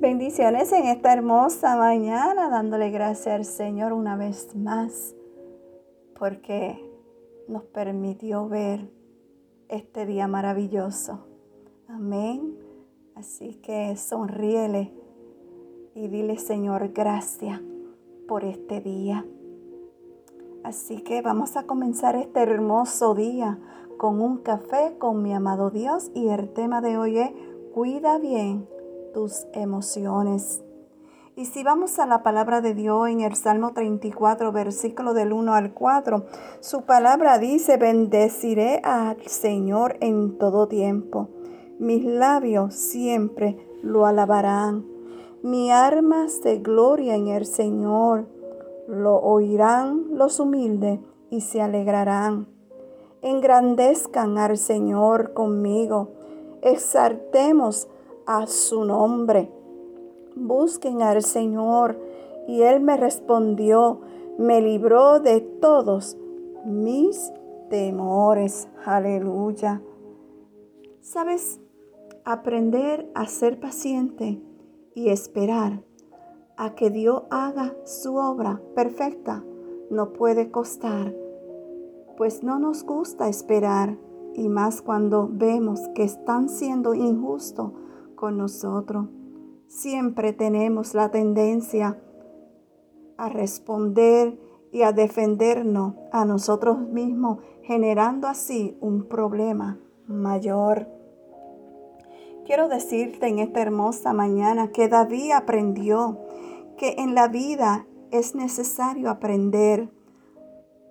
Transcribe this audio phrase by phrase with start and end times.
[0.00, 5.16] Bendiciones en esta hermosa mañana, dándole gracias al Señor una vez más,
[6.16, 6.78] porque
[7.48, 8.92] nos permitió ver
[9.68, 11.26] este día maravilloso.
[11.88, 12.56] Amén.
[13.16, 14.92] Así que sonríele
[15.96, 17.60] y dile, Señor, gracias
[18.28, 19.26] por este día.
[20.62, 23.58] Así que vamos a comenzar este hermoso día
[23.96, 27.32] con un café con mi amado Dios y el tema de hoy es
[27.74, 28.77] cuida bien
[29.52, 30.62] emociones.
[31.34, 35.54] Y si vamos a la palabra de Dios en el Salmo 34, versículo del 1
[35.54, 36.24] al 4,
[36.60, 41.28] su palabra dice, bendeciré al Señor en todo tiempo.
[41.78, 44.84] Mis labios siempre lo alabarán.
[45.42, 48.26] Mi arma se gloria en el Señor.
[48.88, 52.48] Lo oirán los humildes y se alegrarán.
[53.22, 56.12] Engrandezcan al Señor conmigo.
[56.62, 57.88] Exaltemos
[58.28, 59.50] a su nombre.
[60.36, 61.98] Busquen al Señor.
[62.46, 64.00] Y Él me respondió,
[64.38, 66.16] me libró de todos
[66.64, 67.32] mis
[67.70, 68.68] temores.
[68.84, 69.82] Aleluya.
[71.00, 71.60] ¿Sabes?
[72.24, 74.40] Aprender a ser paciente
[74.94, 75.82] y esperar
[76.56, 79.42] a que Dios haga su obra perfecta
[79.90, 81.14] no puede costar,
[82.18, 83.96] pues no nos gusta esperar
[84.34, 87.72] y más cuando vemos que están siendo injustos
[88.18, 89.06] con nosotros.
[89.68, 92.02] Siempre tenemos la tendencia
[93.16, 94.38] a responder
[94.72, 100.88] y a defendernos a nosotros mismos, generando así un problema mayor.
[102.44, 106.18] Quiero decirte en esta hermosa mañana que David aprendió
[106.76, 109.90] que en la vida es necesario aprender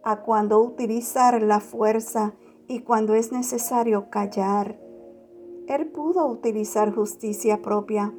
[0.03, 2.35] a cuando utilizar la fuerza
[2.67, 4.86] y cuando es necesario callar.
[5.67, 8.13] Él pudo utilizar justicia propia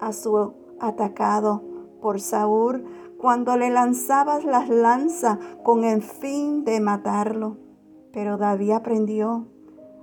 [0.00, 1.62] a su atacado
[2.02, 2.84] por Saúl
[3.18, 7.56] cuando le lanzaba las lanzas con el fin de matarlo.
[8.12, 9.46] Pero David aprendió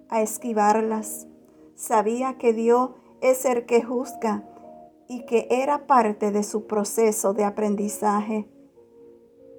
[0.09, 1.27] a esquivarlas.
[1.75, 2.89] Sabía que Dios
[3.21, 4.43] es el que juzga
[5.07, 8.49] y que era parte de su proceso de aprendizaje.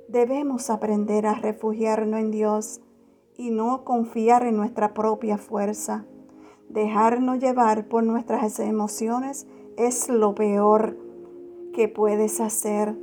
[0.08, 2.80] Debemos aprender a refugiarnos en Dios
[3.36, 6.04] y no confiar en nuestra propia fuerza.
[6.72, 9.46] Dejarnos llevar por nuestras emociones
[9.76, 10.96] es lo peor
[11.74, 12.96] que puedes hacer.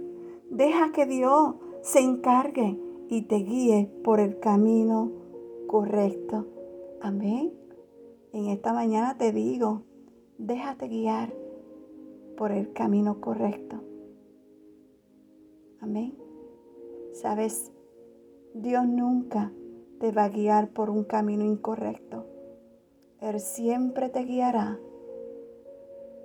[0.49, 1.53] Deja que Dios
[1.83, 2.79] se encargue
[3.09, 5.11] y te guíe por el camino
[5.67, 6.47] correcto.
[6.99, 7.53] Amén.
[8.33, 9.83] En esta mañana te digo,
[10.39, 11.31] déjate guiar
[12.37, 13.83] por el camino correcto.
[15.79, 16.17] Amén.
[17.13, 17.71] Sabes,
[18.55, 19.51] Dios nunca
[19.99, 22.25] te va a guiar por un camino incorrecto.
[23.21, 24.79] Él siempre te guiará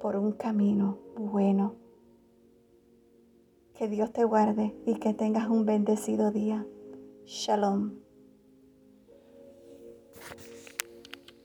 [0.01, 1.75] por un camino bueno.
[3.75, 6.65] Que Dios te guarde y que tengas un bendecido día.
[7.25, 7.95] Shalom.